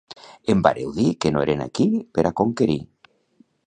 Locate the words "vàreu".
0.67-0.95